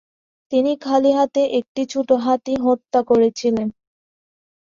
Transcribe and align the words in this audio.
তিনি 0.51 0.71
খালি 0.81 1.11
হাতে 1.13 1.41
একটি 1.59 1.81
ছোট 1.89 2.09
হাতি 2.25 2.53
হত্যা 2.65 2.99
করেছিলেন। 3.09 3.67